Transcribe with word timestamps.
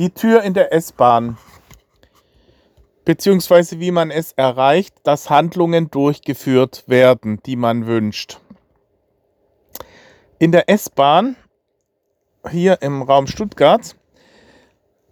Die 0.00 0.08
Tür 0.08 0.42
in 0.44 0.54
der 0.54 0.72
S-Bahn. 0.72 1.36
Beziehungsweise 3.04 3.80
wie 3.80 3.90
man 3.90 4.10
es 4.10 4.32
erreicht, 4.32 4.94
dass 5.02 5.28
Handlungen 5.28 5.90
durchgeführt 5.90 6.84
werden, 6.86 7.38
die 7.44 7.54
man 7.54 7.86
wünscht. 7.86 8.40
In 10.38 10.52
der 10.52 10.70
S-Bahn, 10.70 11.36
hier 12.50 12.80
im 12.80 13.02
Raum 13.02 13.26
Stuttgart, 13.26 13.94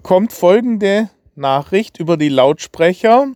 kommt 0.02 0.32
folgende 0.32 1.11
Nachricht 1.34 2.00
über 2.00 2.16
die 2.16 2.30
Lautsprecher, 2.30 3.27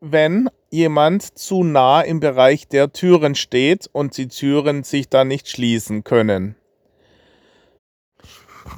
wenn 0.00 0.48
jemand 0.70 1.36
zu 1.36 1.64
nah 1.64 2.02
im 2.02 2.20
Bereich 2.20 2.68
der 2.68 2.92
Türen 2.92 3.34
steht 3.34 3.90
und 3.90 4.16
die 4.16 4.28
Türen 4.28 4.84
sich 4.84 5.08
da 5.08 5.24
nicht 5.24 5.48
schließen 5.48 6.04
können. 6.04 6.54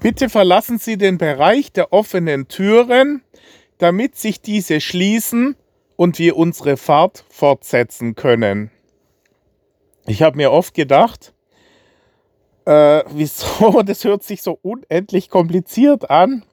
Bitte 0.00 0.28
verlassen 0.28 0.78
Sie 0.78 0.96
den 0.98 1.18
Bereich 1.18 1.72
der 1.72 1.92
offenen 1.92 2.48
Türen, 2.48 3.22
damit 3.78 4.16
sich 4.16 4.40
diese 4.40 4.80
schließen 4.80 5.56
und 5.96 6.18
wir 6.18 6.36
unsere 6.36 6.76
Fahrt 6.76 7.24
fortsetzen 7.30 8.14
können. 8.14 8.70
Ich 10.06 10.22
habe 10.22 10.36
mir 10.36 10.52
oft 10.52 10.74
gedacht, 10.74 11.34
äh, 12.64 13.02
wieso, 13.10 13.82
das 13.86 14.04
hört 14.04 14.22
sich 14.22 14.42
so 14.42 14.58
unendlich 14.62 15.30
kompliziert 15.30 16.10
an, 16.10 16.44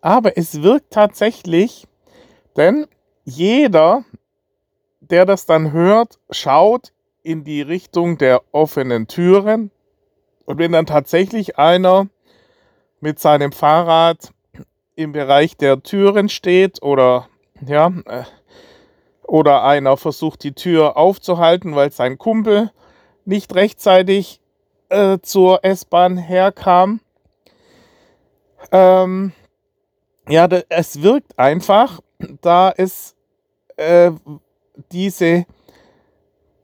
aber 0.00 0.36
es 0.36 0.62
wirkt 0.62 0.92
tatsächlich, 0.92 1.86
denn 2.56 2.86
jeder, 3.24 4.04
der 5.00 5.24
das 5.24 5.46
dann 5.46 5.72
hört, 5.72 6.18
schaut 6.30 6.92
in 7.22 7.44
die 7.44 7.62
Richtung 7.62 8.18
der 8.18 8.42
offenen 8.52 9.06
Türen 9.06 9.70
und 10.44 10.58
wenn 10.58 10.72
dann 10.72 10.86
tatsächlich 10.86 11.58
einer 11.58 12.08
mit 13.00 13.18
seinem 13.18 13.52
Fahrrad 13.52 14.32
im 14.94 15.12
Bereich 15.12 15.56
der 15.56 15.82
Türen 15.82 16.28
steht 16.28 16.82
oder 16.82 17.28
ja, 17.64 17.92
äh, 18.06 18.24
oder 19.28 19.62
einer 19.62 19.96
versucht 19.96 20.42
die 20.42 20.52
Tür 20.52 20.96
aufzuhalten, 20.96 21.76
weil 21.76 21.92
sein 21.92 22.18
Kumpel 22.18 22.72
nicht 23.24 23.54
rechtzeitig 23.54 24.40
äh, 24.88 25.18
zur 25.22 25.64
S-Bahn 25.64 26.16
herkam. 26.16 27.00
Ähm, 28.72 29.32
ja, 30.28 30.48
es 30.68 31.02
wirkt 31.02 31.38
einfach, 31.38 32.00
da 32.40 32.72
es 32.74 33.14
äh, 33.76 34.10
diese 34.92 35.44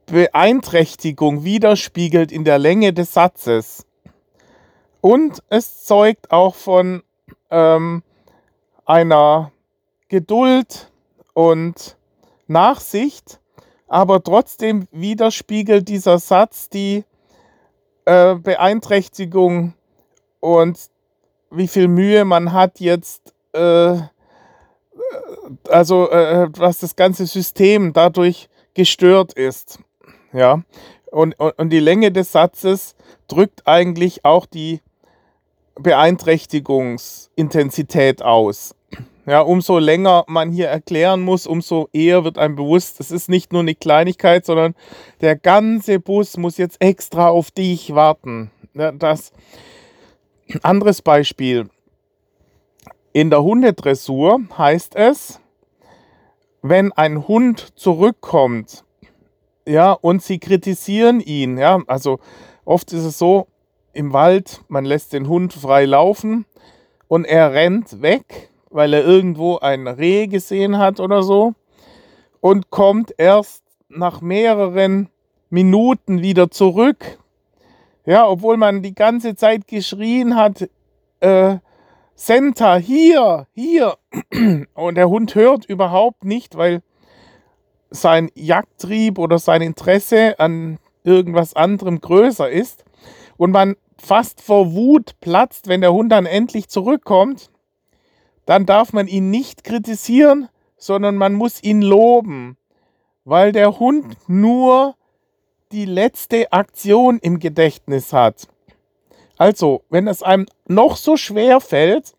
Beeinträchtigung 0.07 1.45
widerspiegelt 1.45 2.33
in 2.33 2.45
der 2.45 2.59
Länge 2.59 2.93
des 2.93 3.13
Satzes. 3.13 3.87
Und 5.05 5.43
es 5.51 5.85
zeugt 5.85 6.31
auch 6.31 6.55
von 6.55 7.03
ähm, 7.51 8.03
einer 8.87 9.53
Geduld 10.09 10.91
und 11.35 11.99
Nachsicht, 12.47 13.39
aber 13.87 14.23
trotzdem 14.23 14.89
widerspiegelt 14.93 15.89
dieser 15.89 16.19
Satz 16.19 16.71
die 16.71 17.05
äh, 18.07 18.37
Beeinträchtigung 18.37 19.75
und 20.41 20.81
wie 21.51 21.69
viel 21.69 21.89
Mühe 21.89 22.25
man 22.25 22.55
hat 22.55 22.81
jetzt, 22.81 23.35
äh, 23.53 23.99
also 25.69 26.11
äh, 26.13 26.49
was 26.57 26.79
das 26.79 26.97
ganze 26.97 27.27
System 27.27 27.93
dadurch 27.93 28.49
gestört 28.73 29.35
ist. 29.35 29.81
Ja, 30.33 30.63
und, 31.11 31.39
und, 31.39 31.59
und 31.59 31.69
die 31.69 31.81
Länge 31.81 32.11
des 32.11 32.33
Satzes 32.33 32.97
drückt 33.29 33.67
eigentlich 33.67 34.25
auch 34.25 34.47
die 34.47 34.81
Beeinträchtigungsintensität 35.77 38.22
aus. 38.22 38.75
Ja, 39.27 39.41
umso 39.41 39.78
länger 39.78 40.25
man 40.28 40.53
hier 40.53 40.69
erklären 40.69 41.22
muss, 41.22 41.47
umso 41.47 41.89
eher 41.94 42.25
wird 42.25 42.36
einem 42.36 42.56
bewusst, 42.56 43.00
es 43.00 43.11
ist 43.11 43.30
nicht 43.30 43.55
nur 43.55 43.62
eine 43.62 43.75
Kleinigkeit, 43.75 44.45
sondern 44.45 44.75
der 45.23 45.36
ganze 45.36 45.98
Bus 45.98 46.36
muss 46.36 46.58
jetzt 46.58 46.77
extra 46.80 47.30
auf 47.30 47.51
dich 47.51 47.95
warten. 47.95 48.51
Ja, 48.74 48.92
das 48.92 49.33
anderes 50.63 51.01
Beispiel. 51.01 51.70
In 53.14 53.30
der 53.30 53.42
Hundedressur 53.42 54.40
heißt 54.58 54.95
es, 54.95 55.40
wenn 56.61 56.92
ein 56.92 57.27
Hund 57.27 57.79
zurückkommt, 57.79 58.84
ja, 59.67 59.92
und 59.92 60.23
sie 60.23 60.39
kritisieren 60.39 61.20
ihn, 61.20 61.57
ja, 61.57 61.80
also 61.86 62.18
oft 62.67 62.92
ist 62.92 63.05
es 63.05 63.18
so, 63.18 63.46
im 63.95 64.13
Wald, 64.13 64.63
man 64.69 64.85
lässt 64.85 65.13
den 65.13 65.29
Hund 65.29 65.53
frei 65.53 65.85
laufen 65.85 66.45
und 67.09 67.25
er 67.25 67.53
rennt 67.53 68.03
weg, 68.03 68.51
weil 68.71 68.93
er 68.93 69.05
irgendwo 69.05 69.59
ein 69.59 69.87
Reh 69.87 70.27
gesehen 70.27 70.79
hat 70.79 71.01
oder 71.01 71.23
so 71.23 71.55
und 72.41 72.71
kommt 72.71 73.15
erst 73.17 73.63
nach 73.89 74.21
mehreren 74.21 75.09
Minuten 75.51 76.21
wieder 76.21 76.51
zurück. 76.51 77.19
Ja, 78.07 78.29
obwohl 78.29 78.57
man 78.57 78.83
die 78.83 78.95
ganze 78.95 79.35
Zeit 79.35 79.67
geschrien 79.67 80.37
hat, 80.37 80.69
äh, 81.21 81.57
Senta, 82.17 82.77
hier, 82.77 83.47
hier. 83.55 83.97
Und 84.75 84.95
der 84.97 85.09
Hund 85.09 85.35
hört 85.35 85.65
überhaupt 85.65 86.25
nicht, 86.25 86.57
weil 86.57 86.83
sein 87.91 88.31
Jagdtrieb 88.35 89.19
oder 89.19 89.39
sein 89.39 89.63
Interesse 89.63 90.39
an 90.39 90.79
irgendwas 91.03 91.55
anderem 91.55 92.01
größer 92.01 92.51
ist. 92.51 92.85
Und 93.37 93.53
man 93.53 93.77
fast 94.05 94.41
vor 94.41 94.73
Wut 94.73 95.19
platzt, 95.20 95.69
wenn 95.69 95.81
der 95.81 95.92
Hund 95.92 96.13
dann 96.13 96.27
endlich 96.27 96.69
zurückkommt, 96.69 97.51
dann 98.47 98.67
darf 98.67 98.92
man 98.92 99.09
ihn 99.09 99.31
nicht 99.31 99.65
kritisieren, 99.65 100.48
sondern 100.77 101.17
man 101.17 101.35
muss 101.35 101.63
ihn 101.63 101.83
loben, 101.83 102.57
weil 103.25 103.53
der 103.53 103.79
Hund 103.79 104.17
nur 104.29 104.95
die 105.73 105.87
letzte 105.87 106.53
Aktion 106.53 107.19
im 107.19 107.39
Gedächtnis 107.39 108.13
hat. 108.13 108.48
Also, 109.39 109.83
wenn 109.89 110.07
es 110.07 110.23
einem 110.23 110.47
noch 110.69 110.97
so 110.97 111.17
schwer 111.17 111.61
fällt 111.61 112.13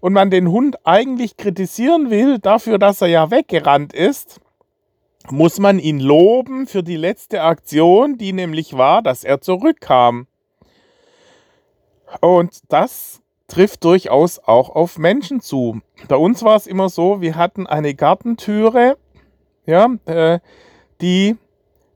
und 0.00 0.12
man 0.12 0.30
den 0.30 0.50
Hund 0.50 0.76
eigentlich 0.86 1.36
kritisieren 1.36 2.10
will 2.10 2.38
dafür, 2.38 2.78
dass 2.78 3.00
er 3.00 3.08
ja 3.08 3.30
weggerannt 3.30 3.92
ist, 3.92 4.40
muss 5.30 5.58
man 5.58 5.78
ihn 5.78 5.98
loben 5.98 6.66
für 6.66 6.82
die 6.82 6.96
letzte 6.96 7.42
Aktion, 7.42 8.16
die 8.16 8.32
nämlich 8.32 8.76
war, 8.76 9.02
dass 9.02 9.24
er 9.24 9.40
zurückkam. 9.40 10.28
Und 12.20 12.60
das 12.68 13.20
trifft 13.48 13.84
durchaus 13.84 14.38
auch 14.38 14.70
auf 14.70 14.98
Menschen 14.98 15.40
zu. 15.40 15.80
Bei 16.08 16.16
uns 16.16 16.42
war 16.42 16.56
es 16.56 16.66
immer 16.66 16.88
so, 16.88 17.20
wir 17.20 17.36
hatten 17.36 17.66
eine 17.66 17.94
Gartentüre, 17.94 18.96
ja, 19.66 19.88
äh, 20.06 20.40
die 21.00 21.36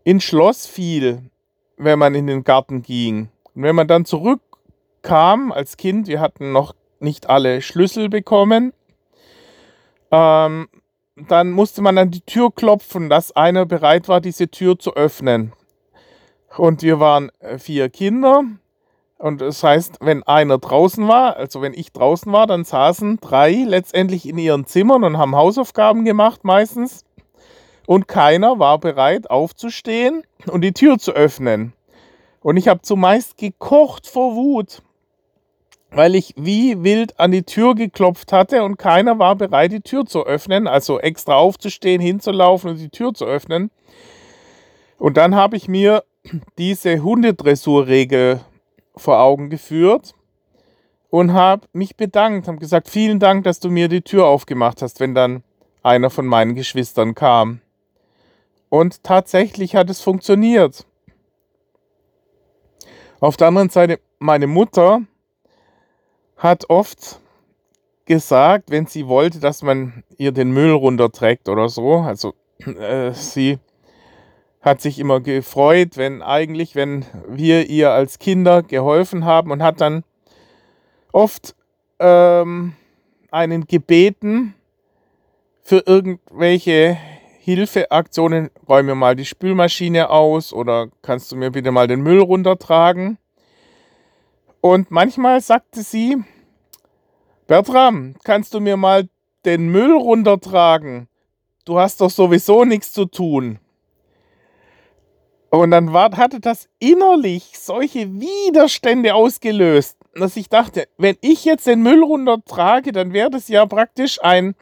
ins 0.05 0.25
Schloss 0.25 0.67
fiel, 0.67 1.31
wenn 1.77 1.99
man 1.99 2.15
in 2.15 2.27
den 2.27 2.45
Garten 2.45 2.83
ging. 2.83 3.31
Und 3.55 3.63
wenn 3.63 3.75
man 3.75 3.89
dann 3.89 4.05
zurückkam 4.05 5.53
als 5.53 5.77
Kind, 5.77 6.07
wir 6.07 6.21
hatten 6.21 6.53
noch 6.53 6.75
nicht 7.01 7.29
alle 7.29 7.63
Schlüssel 7.63 8.09
bekommen, 8.09 8.73
ähm, 10.11 10.69
dann 11.17 11.51
musste 11.51 11.83
man 11.83 11.99
an 11.99 12.11
die 12.11 12.23
Tür 12.23 12.51
klopfen, 12.53 13.11
dass 13.11 13.33
einer 13.33 13.67
bereit 13.67 14.09
war, 14.09 14.21
diese 14.21 14.49
Tür 14.49 14.79
zu 14.79 14.95
öffnen. 14.95 15.53
Und 16.57 16.83
wir 16.83 16.99
waren 16.99 17.31
äh, 17.41 17.59
vier 17.59 17.89
Kinder 17.89 18.45
und 19.21 19.43
das 19.43 19.63
heißt, 19.63 19.99
wenn 20.01 20.23
einer 20.23 20.57
draußen 20.57 21.07
war, 21.07 21.37
also 21.37 21.61
wenn 21.61 21.75
ich 21.75 21.93
draußen 21.93 22.33
war, 22.33 22.47
dann 22.47 22.65
saßen 22.65 23.19
drei 23.21 23.53
letztendlich 23.67 24.27
in 24.27 24.39
ihren 24.39 24.65
Zimmern 24.65 25.05
und 25.05 25.19
haben 25.19 25.37
Hausaufgaben 25.37 26.07
gemacht 26.07 26.43
meistens. 26.43 27.05
Und 27.87 28.09
keiner 28.09 28.59
war 28.59 28.79
bereit 28.79 29.29
aufzustehen 29.29 30.23
und 30.47 30.63
die 30.63 30.73
Tür 30.73 30.99
zu 30.99 31.13
öffnen. 31.13 31.75
Und 32.41 32.57
ich 32.57 32.67
habe 32.67 32.81
zumeist 32.81 33.37
gekocht 33.37 34.07
vor 34.07 34.37
Wut, 34.37 34.81
weil 35.91 36.15
ich 36.15 36.33
wie 36.39 36.83
wild 36.83 37.21
an 37.21 37.31
die 37.31 37.43
Tür 37.43 37.75
geklopft 37.75 38.33
hatte 38.33 38.65
und 38.65 38.79
keiner 38.79 39.19
war 39.19 39.37
bereit, 39.37 39.73
die 39.73 39.83
Tür 39.83 40.07
zu 40.07 40.25
öffnen, 40.25 40.67
also 40.67 40.99
extra 40.99 41.35
aufzustehen, 41.35 42.01
hinzulaufen 42.01 42.71
und 42.71 42.79
die 42.79 42.89
Tür 42.89 43.13
zu 43.13 43.27
öffnen. 43.27 43.71
Und 44.97 45.19
dann 45.19 45.35
habe 45.35 45.59
ich 45.59 45.69
mir 45.69 46.05
diese 46.57 47.03
Hundedressurregel 47.03 48.41
vor 49.01 49.21
Augen 49.21 49.51
geführt 49.51 50.15
und 51.11 51.33
habe 51.33 51.67
mich 51.73 51.97
bedankt, 51.97 52.47
habe 52.49 52.59
gesagt, 52.59 52.89
vielen 52.89 53.19
Dank, 53.19 53.45
dass 53.45 53.61
du 53.61 53.71
mir 53.71 53.89
die 53.89 54.03
Tür 54.03 54.27
aufgemacht 54.27 54.83
hast, 54.83 55.01
wenn 55.01 55.15
dann 55.15 55.43
einer 55.83 56.11
von 56.11 56.27
meinen 56.27 56.55
Geschwistern 56.55 57.15
kam. 57.15 57.61
Und 58.69 59.03
tatsächlich 59.03 59.75
hat 59.75 59.91
es 59.91 60.01
funktioniert. 60.01 60.87
Auf 63.19 63.37
der 63.37 63.49
anderen 63.49 63.71
Seite, 63.71 64.01
meine 64.19 64.47
Mutter 64.47 65.03
hat 66.37 66.71
oft 66.71 67.21
gesagt, 68.07 68.71
wenn 68.71 68.87
sie 68.87 69.07
wollte, 69.09 69.41
dass 69.41 69.63
man 69.63 70.05
ihr 70.17 70.33
den 70.33 70.53
Müll 70.53 70.73
runterträgt 70.73 71.49
oder 71.49 71.69
so, 71.69 71.97
also 71.97 72.35
äh, 72.67 73.13
sie 73.13 73.59
hat 74.61 74.81
sich 74.81 74.99
immer 74.99 75.21
gefreut, 75.21 75.97
wenn 75.97 76.23
eigentlich, 76.23 76.75
wenn 76.75 77.05
wir 77.27 77.71
ihr 77.71 77.91
als 77.93 78.19
Kinder 78.19 78.63
geholfen 78.63 79.25
haben 79.25 79.51
und 79.51 79.63
hat 79.63 79.81
dann 79.81 80.05
oft 81.13 81.55
ähm, 81.99 82.75
einen 83.31 83.67
gebeten 83.67 84.55
für 85.63 85.83
irgendwelche 85.87 86.99
Hilfeaktionen, 87.39 88.51
räume 88.69 88.95
mal 88.95 89.17
die 89.17 89.25
Spülmaschine 89.25 90.11
aus 90.11 90.53
oder 90.53 90.89
kannst 91.03 91.33
du 91.33 91.37
mir 91.37 91.51
bitte 91.51 91.71
mal 91.71 91.87
den 91.87 92.03
Müll 92.03 92.21
runtertragen? 92.21 93.17
Und 94.61 94.91
manchmal 94.91 95.41
sagte 95.41 95.83
sie, 95.83 96.19
Bertram, 97.47 98.15
kannst 98.25 98.53
du 98.53 98.61
mir 98.61 98.77
mal 98.77 99.09
den 99.47 99.69
Müll 99.71 99.93
runtertragen? 99.93 101.09
Du 101.65 101.79
hast 101.79 102.01
doch 102.01 102.11
sowieso 102.11 102.65
nichts 102.65 102.93
zu 102.93 103.07
tun. 103.07 103.59
Und 105.51 105.73
dann 105.73 105.93
war, 105.93 106.17
hatte 106.17 106.39
das 106.39 106.69
innerlich 106.79 107.59
solche 107.59 108.09
Widerstände 108.21 109.15
ausgelöst, 109.15 109.97
dass 110.15 110.37
ich 110.37 110.49
dachte, 110.49 110.87
wenn 110.97 111.17
ich 111.21 111.45
jetzt 111.45 111.67
den 111.67 111.83
Müll 111.83 112.03
runtertrage, 112.05 112.93
dann 112.93 113.13
wäre 113.13 113.31
das 113.31 113.49
ja 113.49 113.67
praktisch 113.67 114.23
ein, 114.23 114.55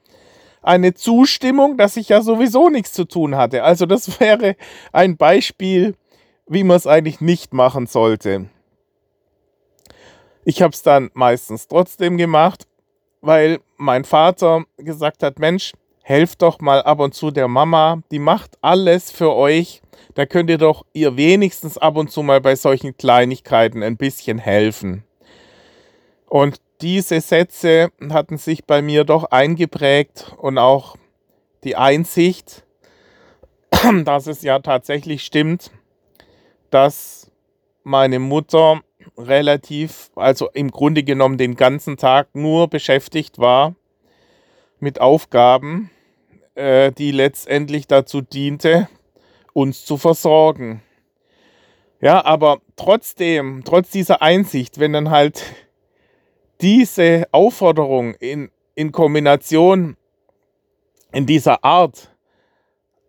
eine 0.62 0.94
Zustimmung, 0.94 1.76
dass 1.76 1.98
ich 1.98 2.08
ja 2.08 2.22
sowieso 2.22 2.70
nichts 2.70 2.92
zu 2.92 3.04
tun 3.04 3.36
hatte. 3.36 3.64
Also 3.64 3.84
das 3.84 4.18
wäre 4.20 4.56
ein 4.92 5.18
Beispiel, 5.18 5.94
wie 6.46 6.64
man 6.64 6.78
es 6.78 6.86
eigentlich 6.86 7.20
nicht 7.20 7.52
machen 7.52 7.86
sollte. 7.86 8.46
Ich 10.44 10.62
habe 10.62 10.72
es 10.72 10.82
dann 10.82 11.10
meistens 11.12 11.68
trotzdem 11.68 12.16
gemacht, 12.16 12.66
weil 13.20 13.58
mein 13.76 14.04
Vater 14.04 14.64
gesagt 14.78 15.22
hat, 15.22 15.38
Mensch, 15.38 15.74
helft 16.08 16.40
doch 16.40 16.58
mal 16.60 16.82
ab 16.84 17.00
und 17.00 17.12
zu 17.12 17.30
der 17.30 17.48
Mama, 17.48 18.00
die 18.10 18.18
macht 18.18 18.56
alles 18.62 19.10
für 19.10 19.34
euch. 19.34 19.82
Da 20.14 20.24
könnt 20.24 20.48
ihr 20.48 20.56
doch 20.56 20.86
ihr 20.94 21.18
wenigstens 21.18 21.76
ab 21.76 21.98
und 21.98 22.10
zu 22.10 22.22
mal 22.22 22.40
bei 22.40 22.56
solchen 22.56 22.96
Kleinigkeiten 22.96 23.82
ein 23.82 23.98
bisschen 23.98 24.38
helfen. 24.38 25.04
Und 26.24 26.62
diese 26.80 27.20
Sätze 27.20 27.90
hatten 28.08 28.38
sich 28.38 28.64
bei 28.64 28.80
mir 28.80 29.04
doch 29.04 29.24
eingeprägt 29.24 30.34
und 30.38 30.56
auch 30.56 30.96
die 31.62 31.76
Einsicht, 31.76 32.64
dass 34.04 34.26
es 34.28 34.40
ja 34.40 34.60
tatsächlich 34.60 35.22
stimmt, 35.22 35.70
dass 36.70 37.30
meine 37.82 38.18
Mutter 38.18 38.80
relativ, 39.18 40.10
also 40.16 40.48
im 40.54 40.70
Grunde 40.70 41.02
genommen 41.02 41.36
den 41.36 41.54
ganzen 41.54 41.98
Tag 41.98 42.28
nur 42.32 42.68
beschäftigt 42.68 43.38
war 43.38 43.74
mit 44.80 45.02
Aufgaben, 45.02 45.90
äh, 46.58 46.92
die 46.92 47.12
letztendlich 47.12 47.86
dazu 47.86 48.20
diente, 48.20 48.88
uns 49.52 49.84
zu 49.84 49.96
versorgen. 49.96 50.82
Ja, 52.00 52.24
aber 52.24 52.60
trotzdem, 52.76 53.62
trotz 53.64 53.90
dieser 53.90 54.22
Einsicht, 54.22 54.78
wenn 54.78 54.92
dann 54.92 55.10
halt 55.10 55.42
diese 56.60 57.26
Aufforderung 57.32 58.14
in, 58.14 58.50
in 58.74 58.92
Kombination 58.92 59.96
in 61.12 61.26
dieser 61.26 61.64
Art 61.64 62.14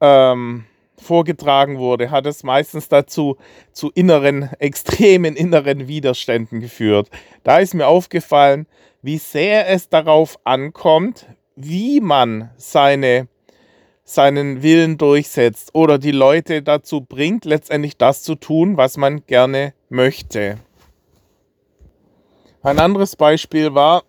ähm, 0.01 0.65
vorgetragen 0.97 1.77
wurde, 1.77 2.11
hat 2.11 2.25
es 2.25 2.43
meistens 2.43 2.87
dazu 2.87 3.37
zu 3.71 3.91
inneren, 3.93 4.49
extremen 4.59 5.35
inneren 5.35 5.87
Widerständen 5.87 6.59
geführt. 6.59 7.09
Da 7.43 7.59
ist 7.59 7.73
mir 7.73 7.87
aufgefallen, 7.87 8.67
wie 9.01 9.17
sehr 9.17 9.69
es 9.69 9.89
darauf 9.89 10.37
ankommt, 10.43 11.27
wie 11.55 11.99
man 11.99 12.51
seine, 12.57 13.27
seinen 14.09 14.63
Willen 14.63 14.97
durchsetzt 14.97 15.69
oder 15.73 15.99
die 15.99 16.11
Leute 16.11 16.63
dazu 16.63 17.01
bringt, 17.01 17.45
letztendlich 17.45 17.95
das 17.95 18.23
zu 18.23 18.35
tun, 18.35 18.75
was 18.75 18.97
man 18.97 19.25
gerne 19.27 19.73
möchte. 19.89 20.57
Ein 22.63 22.79
anderes 22.79 23.15
Beispiel 23.15 23.75
war, 23.75 24.03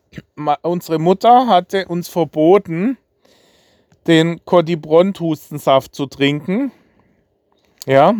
unsere 0.62 0.98
Mutter 0.98 1.46
hatte 1.46 1.86
uns 1.86 2.08
verboten, 2.08 2.96
den 4.06 4.42
Codibront-Hustensaft 4.44 5.94
zu 5.94 6.06
trinken, 6.06 6.72
ja, 7.86 8.14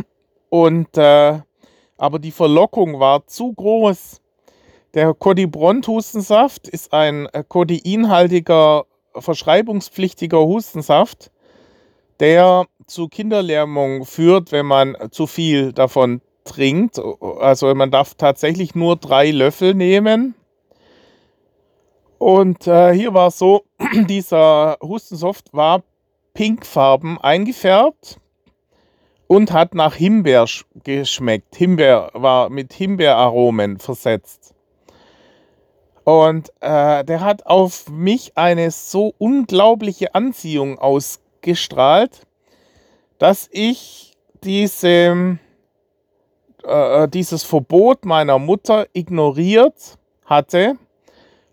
und 0.50 0.97
äh, 0.99 1.41
aber 1.97 2.19
die 2.19 2.31
Verlockung 2.31 3.00
war 3.00 3.27
zu 3.27 3.53
groß. 3.53 4.21
Der 4.94 5.15
Codibront-Hustensaft 5.15 6.69
ist 6.69 6.93
ein 6.93 7.27
äh, 7.27 7.43
kodeinhaltiger, 7.47 8.85
verschreibungspflichtiger 9.15 10.41
Hustensaft, 10.41 11.31
der 12.20 12.67
zu 12.87 13.08
Kinderlähmung 13.08 14.05
führt, 14.05 14.52
wenn 14.52 14.67
man 14.67 14.96
zu 15.11 15.26
viel 15.26 15.72
davon 15.72 16.20
trinkt. 16.44 17.00
Also 17.40 17.75
man 17.75 17.90
darf 17.90 18.14
tatsächlich 18.14 18.75
nur 18.75 18.96
drei 18.96 19.31
Löffel 19.31 19.75
nehmen. 19.75 20.34
Und 22.19 22.67
äh, 22.67 22.93
hier 22.93 23.14
war 23.14 23.28
es 23.28 23.38
so, 23.38 23.64
dieser 24.08 24.76
Hustensaft 24.82 25.52
war 25.52 25.82
pinkfarben 26.34 27.19
eingefärbt 27.19 28.20
und 29.26 29.52
hat 29.52 29.75
nach 29.75 29.94
Himbeer 29.94 30.44
geschmeckt. 30.84 31.56
Himbeer 31.56 32.11
war 32.12 32.50
mit 32.50 32.72
Himbeeraromen 32.72 33.78
versetzt. 33.78 34.55
Und 36.05 36.50
äh, 36.61 37.05
der 37.05 37.20
hat 37.20 37.46
auf 37.46 37.88
mich 37.88 38.37
eine 38.37 38.70
so 38.70 39.14
unglaubliche 39.19 40.14
Anziehung 40.14 40.78
ausgestrahlt, 41.41 42.21
dass 43.19 43.49
ich 43.51 44.17
diese, 44.45 45.39
äh, 46.65 47.09
dieses 47.09 47.43
Verbot 47.43 48.05
meiner 48.05 48.39
Mutter 48.39 48.87
ignoriert 48.93 49.99
hatte 50.25 50.77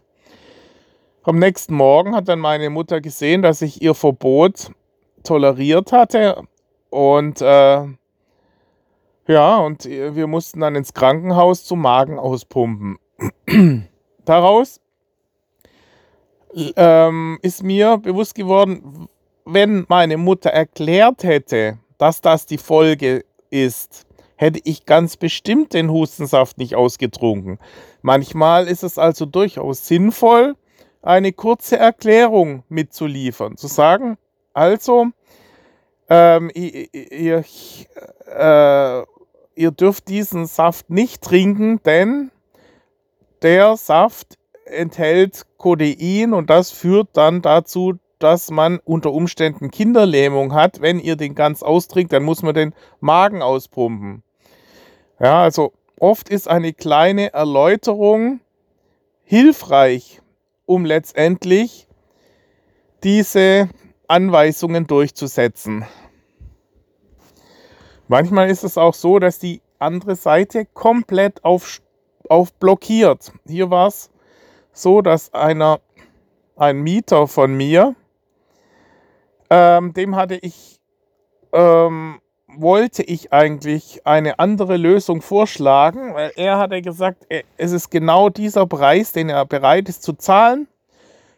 Am 1.23 1.39
nächsten 1.39 1.75
Morgen 1.75 2.15
hat 2.15 2.29
dann 2.29 2.39
meine 2.39 2.71
Mutter 2.71 3.01
gesehen, 3.01 3.43
dass 3.43 3.63
ich 3.63 3.83
ihr 3.83 3.95
Verbot 3.95 4.71
toleriert 5.25 5.91
hatte. 5.91 6.43
Und 6.91 7.43
äh, 7.43 7.85
ja, 9.27 9.59
und 9.59 9.85
wir 9.85 10.27
mussten 10.27 10.61
dann 10.61 10.75
ins 10.75 10.95
Krankenhaus 10.95 11.65
zum 11.65 11.81
Magen 11.83 12.19
auspumpen. 12.19 12.99
Daraus 14.25 14.81
ähm, 16.77 17.39
ist 17.43 17.63
mir 17.63 17.99
bewusst 17.99 18.35
geworden, 18.35 19.09
wenn 19.45 19.87
meine 19.89 20.17
Mutter 20.17 20.51
erklärt 20.51 21.23
hätte, 21.23 21.79
dass 21.99 22.21
das 22.21 22.47
die 22.47 22.59
Folge 22.59 23.25
ist, 23.51 24.07
hätte 24.37 24.61
ich 24.65 24.85
ganz 24.85 25.17
bestimmt 25.17 25.73
den 25.73 25.91
Hustensaft 25.91 26.59
nicht 26.59 26.75
ausgetrunken. 26.75 27.59
Manchmal 28.03 28.69
ist 28.69 28.83
es 28.83 28.99
also 28.99 29.25
durchaus 29.25 29.87
sinnvoll, 29.87 30.57
eine 31.03 31.33
kurze 31.33 31.79
Erklärung 31.79 32.65
mitzuliefern. 32.69 33.57
Zu 33.57 33.69
sagen, 33.69 34.19
also, 34.53 35.07
ähm, 36.09 36.51
ihr, 36.55 36.89
ihr, 36.93 37.45
äh, 38.27 39.03
ihr 39.57 39.73
dürft 39.73 40.09
diesen 40.09 40.47
Saft 40.47 40.91
nicht 40.91 41.23
trinken, 41.23 41.81
denn 41.85 42.31
der 43.43 43.77
Saft 43.77 44.39
enthält 44.67 45.47
Codein 45.57 46.33
und 46.33 46.51
das 46.51 46.71
führt 46.71 47.09
dann 47.15 47.43
dazu, 47.43 47.95
dass 48.19 48.51
man 48.51 48.79
unter 48.85 49.13
Umständen 49.13 49.71
Kinderlähmung 49.71 50.55
hat. 50.55 50.81
Wenn 50.81 51.01
ihr 51.01 51.17
den 51.17 51.35
ganz 51.35 51.63
austrinkt, 51.63 52.13
dann 52.13 52.23
muss 52.23 52.43
man 52.43 52.55
den 52.55 52.75
Magen 53.01 53.43
auspumpen. 53.43 54.23
Ja, 55.19 55.43
also 55.43 55.73
oft 55.99 56.29
ist 56.29 56.49
eine 56.49 56.73
kleine 56.73 57.33
Erläuterung 57.33 58.41
hilfreich, 59.25 60.21
um 60.67 60.85
letztendlich 60.85 61.89
diese 63.03 63.69
Anweisungen 64.09 64.87
durchzusetzen. 64.87 65.85
Manchmal 68.09 68.51
ist 68.51 68.65
es 68.65 68.79
auch 68.79 68.95
so, 68.95 69.19
dass 69.19 69.39
die 69.39 69.61
andere 69.79 70.15
Seite 70.15 70.65
komplett 70.65 71.45
auf, 71.45 71.81
auf 72.29 72.53
blockiert. 72.55 73.33
Hier 73.47 73.71
war 73.71 73.89
es 73.89 74.11
so, 74.73 75.03
dass 75.03 75.33
einer, 75.35 75.81
ein 76.57 76.81
Mieter 76.83 77.27
von 77.27 77.55
mir, 77.55 77.95
ähm, 79.51 79.93
dem 79.93 80.17
hatte 80.17 80.37
ich, 80.37 80.81
ähm, 81.53 82.21
wollte 82.47 83.03
ich 83.03 83.33
eigentlich 83.33 84.07
eine 84.07 84.39
andere 84.39 84.77
Lösung 84.77 85.21
vorschlagen, 85.21 86.15
weil 86.15 86.33
er 86.37 86.59
hatte 86.59 86.81
gesagt, 86.83 87.27
es 87.57 87.73
ist 87.73 87.91
genau 87.91 88.29
dieser 88.29 88.67
Preis, 88.67 89.13
den 89.13 89.29
er 89.29 89.45
bereit 89.45 89.89
ist 89.89 90.03
zu 90.03 90.15
zahlen 90.15 90.69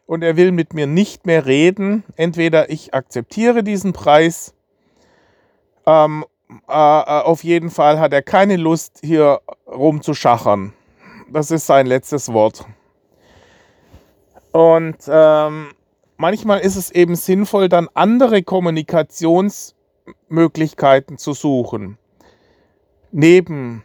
und 0.07 0.23
er 0.23 0.37
will 0.37 0.53
mit 0.53 0.75
mir 0.75 0.87
nicht 0.87 1.27
mehr 1.27 1.47
reden. 1.47 2.05
Entweder 2.17 2.71
ich 2.71 2.95
akzeptiere 2.95 3.63
diesen 3.65 3.93
Preis, 3.93 4.55
ähm, 5.87 6.25
äh, 6.25 6.27
äh 6.27 6.38
auf 6.69 7.45
jeden 7.45 7.71
Fall 7.71 7.99
hat 7.99 8.13
er 8.13 8.23
keine 8.23 8.57
Lust, 8.57 8.99
hier 9.03 9.41
rumzuschachern. 9.67 10.75
Das 11.31 11.51
ist 11.51 11.67
sein 11.67 11.87
letztes 11.87 12.33
Wort. 12.33 12.65
Und 14.53 14.97
ähm, 15.09 15.73
manchmal 16.17 16.61
ist 16.61 16.77
es 16.77 16.91
eben 16.91 17.17
sinnvoll, 17.17 17.69
dann 17.69 17.89
andere 17.95 18.43
Kommunikationsmöglichkeiten 18.43 21.19
zu 21.19 21.33
suchen. 21.33 21.99
neben, 23.11 23.85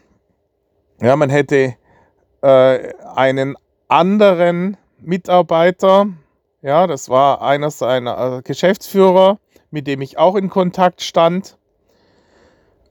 ja, 1.01 1.15
man 1.15 1.29
hätte 1.29 1.75
äh, 2.41 2.93
einen 3.15 3.55
anderen 3.87 4.77
Mitarbeiter, 4.99 6.07
ja, 6.61 6.87
das 6.87 7.09
war 7.09 7.41
einer 7.41 7.71
seiner 7.71 8.37
äh, 8.37 8.41
Geschäftsführer, 8.41 9.39
mit 9.69 9.87
dem 9.87 10.01
ich 10.01 10.17
auch 10.17 10.35
in 10.35 10.49
Kontakt 10.49 11.01
stand. 11.01 11.57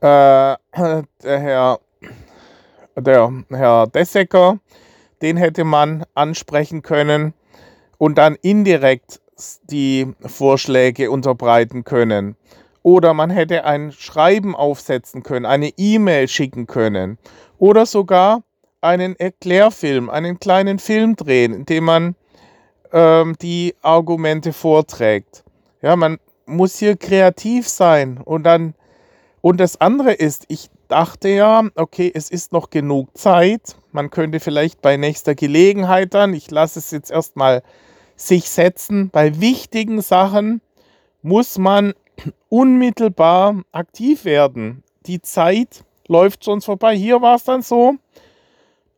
Äh, 0.03 0.57
der 1.23 1.39
Herr, 1.39 1.79
der 2.97 3.43
Herr 3.49 3.87
Dessecker, 3.87 4.59
den 5.21 5.37
hätte 5.37 5.63
man 5.63 6.03
ansprechen 6.13 6.81
können 6.81 7.33
und 7.97 8.17
dann 8.17 8.35
indirekt 8.41 9.21
die 9.63 10.13
Vorschläge 10.19 11.09
unterbreiten 11.09 11.85
können. 11.85 12.35
Oder 12.81 13.13
man 13.13 13.29
hätte 13.29 13.63
ein 13.63 13.93
Schreiben 13.93 14.57
aufsetzen 14.57 15.23
können, 15.23 15.45
eine 15.45 15.69
E-Mail 15.77 16.27
schicken 16.27 16.67
können. 16.67 17.17
Oder 17.57 17.85
sogar 17.85 18.43
einen 18.81 19.15
Erklärfilm, 19.15 20.09
einen 20.09 20.37
kleinen 20.37 20.79
Film 20.79 21.15
drehen, 21.15 21.53
in 21.53 21.65
dem 21.65 21.85
man 21.85 22.15
ähm, 22.91 23.37
die 23.41 23.73
Argumente 23.81 24.51
vorträgt. 24.51 25.45
Ja, 25.81 25.95
man 25.95 26.19
muss 26.45 26.77
hier 26.77 26.97
kreativ 26.97 27.69
sein 27.69 28.17
und 28.17 28.43
dann 28.43 28.75
und 29.43 29.59
das 29.59 29.81
andere 29.81 30.13
ist, 30.13 30.45
ich 30.47 30.69
dachte 30.87 31.27
ja, 31.27 31.67
okay, 31.75 32.09
es 32.15 32.29
ist 32.29 32.53
noch 32.53 32.69
genug 32.69 33.17
Zeit. 33.17 33.75
Man 33.91 34.09
könnte 34.09 34.39
vielleicht 34.39 34.81
bei 34.81 34.95
nächster 34.95 35.35
Gelegenheit 35.35 36.13
dann, 36.13 36.33
ich 36.33 36.49
lasse 36.49 36.79
es 36.79 36.91
jetzt 36.91 37.11
erstmal 37.11 37.61
sich 38.15 38.49
setzen, 38.49 39.09
bei 39.09 39.41
wichtigen 39.41 40.01
Sachen 40.01 40.61
muss 41.23 41.57
man 41.57 41.93
unmittelbar 42.47 43.63
aktiv 43.73 44.23
werden. 44.23 44.81
Die 45.07 45.21
Zeit 45.21 45.83
läuft 46.07 46.45
sonst 46.45 46.63
vorbei. 46.63 46.95
Hier 46.95 47.21
war 47.21 47.35
es 47.35 47.43
dann 47.43 47.63
so, 47.63 47.95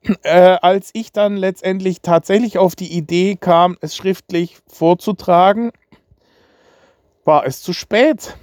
äh, 0.21 0.57
als 0.61 0.91
ich 0.93 1.11
dann 1.11 1.37
letztendlich 1.37 2.01
tatsächlich 2.03 2.59
auf 2.59 2.75
die 2.75 2.95
Idee 2.95 3.35
kam, 3.35 3.77
es 3.81 3.95
schriftlich 3.95 4.59
vorzutragen, 4.67 5.71
war 7.23 7.47
es 7.47 7.63
zu 7.63 7.73
spät. 7.73 8.37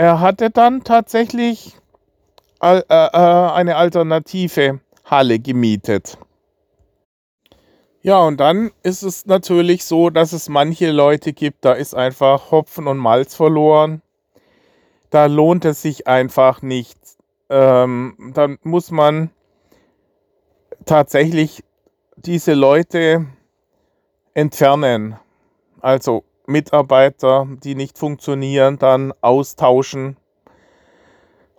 Er 0.00 0.18
hatte 0.20 0.48
dann 0.48 0.82
tatsächlich 0.82 1.76
äh, 2.62 2.78
äh, 2.88 2.94
eine 2.94 3.76
alternative 3.76 4.80
Halle 5.04 5.38
gemietet. 5.38 6.16
Ja, 8.00 8.20
und 8.20 8.40
dann 8.40 8.70
ist 8.82 9.02
es 9.02 9.26
natürlich 9.26 9.84
so, 9.84 10.08
dass 10.08 10.32
es 10.32 10.48
manche 10.48 10.90
Leute 10.90 11.34
gibt, 11.34 11.66
da 11.66 11.74
ist 11.74 11.94
einfach 11.94 12.50
Hopfen 12.50 12.86
und 12.86 12.96
Malz 12.96 13.34
verloren. 13.34 14.00
Da 15.10 15.26
lohnt 15.26 15.66
es 15.66 15.82
sich 15.82 16.06
einfach 16.06 16.62
nicht. 16.62 16.98
Ähm, 17.50 18.32
dann 18.34 18.56
muss 18.62 18.90
man 18.90 19.28
tatsächlich 20.86 21.62
diese 22.16 22.54
Leute 22.54 23.26
entfernen. 24.32 25.18
Also 25.82 26.24
Mitarbeiter, 26.50 27.46
die 27.64 27.74
nicht 27.74 27.98
funktionieren, 27.98 28.78
dann 28.78 29.12
austauschen. 29.20 30.16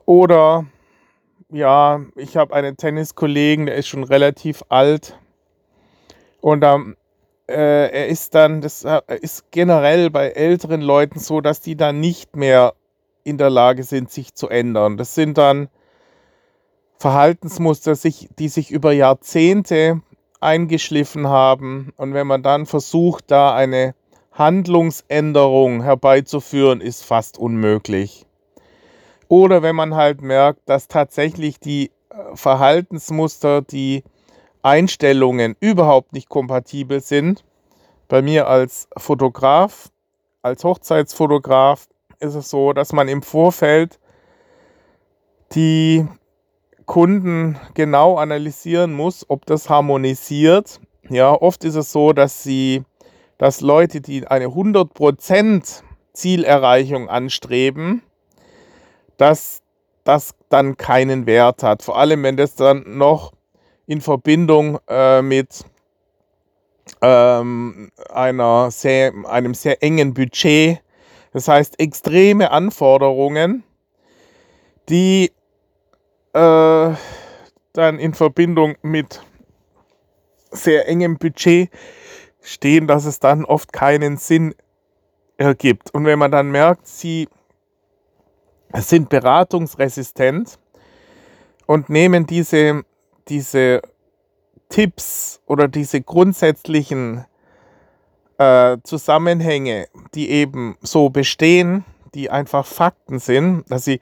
Oder 0.05 0.65
ja, 1.50 2.01
ich 2.15 2.38
habe 2.38 2.53
einen 2.53 2.77
Tenniskollegen, 2.77 3.65
der 3.65 3.75
ist 3.75 3.88
schon 3.88 4.03
relativ 4.03 4.63
alt. 4.69 5.17
Und 6.39 6.63
ähm, 6.63 6.95
äh, 7.48 7.91
er 7.91 8.07
ist 8.07 8.33
dann, 8.36 8.62
das 8.62 8.83
äh, 8.83 9.01
ist 9.21 9.51
generell 9.51 10.10
bei 10.10 10.29
älteren 10.29 10.81
Leuten 10.81 11.19
so, 11.19 11.41
dass 11.41 11.60
die 11.60 11.75
dann 11.75 12.00
nicht 12.00 12.36
mehr 12.36 12.74
in 13.24 13.38
der 13.38 13.50
Lage 13.50 13.83
sind, 13.83 14.12
sich 14.12 14.33
zu 14.33 14.50
ändern. 14.50 14.98
Das 14.98 15.13
sind 15.13 15.38
dann 15.38 15.69
Verhaltensmuster, 16.98 17.95
die 18.39 18.48
sich 18.48 18.71
über 18.71 18.91
Jahrzehnte 18.91 20.01
eingeschliffen 20.39 21.27
haben. 21.27 21.93
Und 21.98 22.13
wenn 22.13 22.27
man 22.27 22.43
dann 22.43 22.65
versucht, 22.65 23.25
da 23.29 23.53
eine 23.53 23.93
Handlungsänderung 24.41 25.83
herbeizuführen, 25.83 26.81
ist 26.81 27.05
fast 27.05 27.38
unmöglich. 27.38 28.25
Oder 29.27 29.62
wenn 29.62 29.75
man 29.75 29.93
halt 29.93 30.21
merkt, 30.21 30.67
dass 30.67 30.88
tatsächlich 30.88 31.60
die 31.60 31.91
äh, 32.10 32.36
Verhaltensmuster, 32.36 33.62
die 33.62 34.03
Einstellungen 34.63 35.55
überhaupt 35.60 36.13
nicht 36.13 36.27
kompatibel 36.27 37.01
sind. 37.01 37.45
Bei 38.07 38.24
mir 38.24 38.48
als 38.48 38.88
Fotograf, 38.98 39.89
als 40.41 40.63
Hochzeitsfotograf 40.63 41.88
ist 42.19 42.33
es 42.33 42.50
so, 42.50 42.74
dass 42.74 42.93
man 42.93 43.07
im 43.07 43.21
Vorfeld 43.21 44.00
die 45.53 46.07
Kunden 46.88 47.60
genau 47.75 48.17
analysieren 48.17 48.91
muss, 48.91 49.24
ob 49.29 49.45
das 49.45 49.69
harmonisiert. 49.69 50.81
Ja, 51.10 51.31
oft 51.31 51.63
ist 51.63 51.75
es 51.75 51.91
so, 51.91 52.12
dass 52.12 52.41
sie 52.41 52.83
dass 53.41 53.60
Leute, 53.60 54.01
die 54.01 54.27
eine 54.27 54.50
100% 54.50 55.81
Zielerreichung 56.13 57.10
anstreben, 57.10 58.03
dass 59.17 59.63
das 60.03 60.36
dann 60.50 60.77
keinen 60.77 61.25
Wert 61.25 61.63
hat. 61.63 61.81
Vor 61.81 61.98
allem, 61.98 62.21
wenn 62.21 62.38
das 62.38 62.53
dann 62.53 62.83
noch 62.86 63.33
in 63.88 64.00
Verbindung 64.00 64.77
äh, 64.88 65.24
mit 65.24 65.65
ähm, 67.01 67.91
einer 68.12 68.69
sehr, 68.69 69.12
einem 69.25 69.55
sehr 69.55 69.81
engen 69.81 70.13
Budget, 70.13 70.79
das 71.33 71.48
heißt 71.48 71.79
extreme 71.79 72.51
Anforderungen, 72.51 73.63
die 74.88 75.31
äh, 76.33 76.93
dann 77.74 77.98
in 77.98 78.13
Verbindung 78.13 78.75
mit 78.83 79.19
sehr 80.51 80.88
engem 80.88 81.17
Budget 81.17 81.71
stehen, 82.41 82.88
dass 82.88 83.05
es 83.05 83.19
dann 83.19 83.45
oft 83.45 83.71
keinen 83.71 84.17
Sinn 84.17 84.55
ergibt. 85.38 85.93
Und 85.93 86.05
wenn 86.05 86.19
man 86.19 86.31
dann 86.31 86.51
merkt, 86.51 86.88
sie 86.88 87.27
sind 88.74 89.10
beratungsresistent 89.10 90.60
und 91.65 91.89
nehmen 91.89 92.25
diese, 92.25 92.83
diese 93.27 93.81
Tipps 94.69 95.41
oder 95.45 95.67
diese 95.67 96.01
grundsätzlichen 96.01 97.25
äh, 98.38 98.77
Zusammenhänge, 98.83 99.88
die 100.15 100.29
eben 100.29 100.77
so 100.81 101.10
bestehen, 101.10 101.86
die 102.13 102.29
einfach 102.29 102.65
Fakten 102.65 103.19
sind, 103.19 103.69
dass 103.69 103.86
sie 103.86 104.00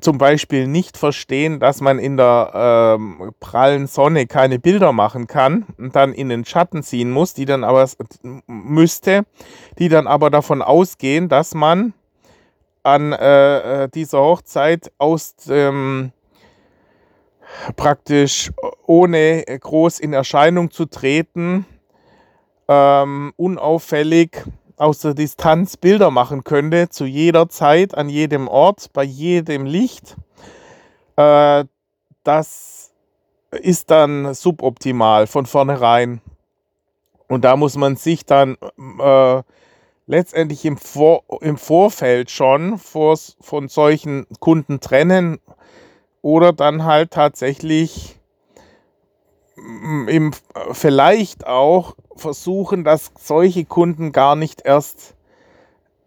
zum 0.00 0.18
Beispiel 0.18 0.66
nicht 0.66 0.96
verstehen, 0.96 1.60
dass 1.60 1.80
man 1.80 1.98
in 1.98 2.16
der 2.16 2.96
ähm, 2.98 3.32
prallen 3.38 3.86
Sonne 3.86 4.26
keine 4.26 4.58
Bilder 4.58 4.92
machen 4.92 5.28
kann 5.28 5.64
und 5.78 5.94
dann 5.94 6.12
in 6.12 6.28
den 6.28 6.44
Schatten 6.44 6.82
ziehen 6.82 7.10
muss, 7.10 7.34
die 7.34 7.44
dann 7.44 7.62
aber 7.62 7.88
müsste, 8.46 9.24
die 9.78 9.88
dann 9.88 10.08
aber 10.08 10.30
davon 10.30 10.60
ausgehen, 10.60 11.28
dass 11.28 11.54
man 11.54 11.94
an 12.82 13.12
äh, 13.12 13.84
äh 13.84 13.88
dieser 13.88 14.20
Hochzeit 14.20 14.90
aus 14.98 15.34
ähm, 15.48 16.12
praktisch 17.76 18.50
ohne 18.86 19.44
groß 19.44 20.00
in 20.00 20.12
Erscheinung 20.12 20.70
zu 20.70 20.86
treten, 20.86 21.64
ähm, 22.68 23.32
unauffällig 23.36 24.44
aus 24.80 25.00
der 25.00 25.12
Distanz 25.12 25.76
Bilder 25.76 26.10
machen 26.10 26.42
könnte, 26.42 26.88
zu 26.88 27.04
jeder 27.04 27.50
Zeit, 27.50 27.94
an 27.94 28.08
jedem 28.08 28.48
Ort, 28.48 28.92
bei 28.94 29.04
jedem 29.04 29.66
Licht. 29.66 30.16
Äh, 31.16 31.66
das 32.24 32.90
ist 33.50 33.90
dann 33.90 34.32
suboptimal 34.32 35.26
von 35.26 35.44
vornherein. 35.44 36.22
Und 37.28 37.44
da 37.44 37.56
muss 37.56 37.76
man 37.76 37.96
sich 37.96 38.24
dann 38.24 38.56
äh, 38.98 39.42
letztendlich 40.06 40.64
im, 40.64 40.78
Vor 40.78 41.24
im 41.42 41.58
Vorfeld 41.58 42.30
schon 42.30 42.78
vor, 42.78 43.18
von 43.40 43.68
solchen 43.68 44.26
Kunden 44.40 44.80
trennen 44.80 45.40
oder 46.22 46.54
dann 46.54 46.84
halt 46.84 47.10
tatsächlich 47.10 48.18
im, 49.56 50.32
vielleicht 50.72 51.46
auch 51.46 51.96
versuchen, 52.20 52.84
dass 52.84 53.10
solche 53.18 53.64
Kunden 53.64 54.12
gar 54.12 54.36
nicht 54.36 54.62
erst, 54.64 55.14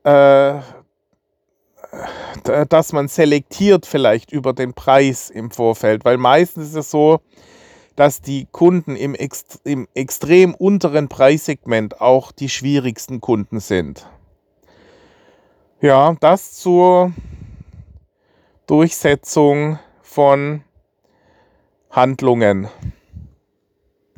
äh, 0.03 0.59
dass 2.69 2.93
man 2.93 3.07
selektiert 3.07 3.85
vielleicht 3.85 4.31
über 4.31 4.53
den 4.53 4.73
Preis 4.73 5.29
im 5.29 5.51
Vorfeld, 5.51 6.05
weil 6.05 6.17
meistens 6.17 6.69
ist 6.69 6.75
es 6.75 6.91
so, 6.91 7.19
dass 7.95 8.21
die 8.21 8.47
Kunden 8.51 8.95
im, 8.95 9.13
Ext 9.13 9.61
im 9.63 9.87
extrem 9.93 10.55
unteren 10.55 11.09
Preissegment 11.09 12.01
auch 12.01 12.31
die 12.31 12.49
schwierigsten 12.49 13.21
Kunden 13.21 13.59
sind. 13.59 14.07
Ja, 15.79 16.15
das 16.19 16.53
zur 16.53 17.11
Durchsetzung 18.67 19.79
von 20.01 20.63
Handlungen. 21.91 22.69